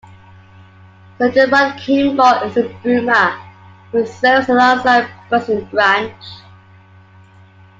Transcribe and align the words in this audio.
Sergeant 1.19 1.51
Rod 1.51 1.77
Kimball 1.77 2.41
is 2.49 2.57
a 2.57 2.63
Boomer 2.81 3.37
who 3.91 4.03
serves 4.03 4.49
alongside 4.49 5.07
Buzz 5.29 5.47
in 5.47 5.63
Branch. 5.65 6.15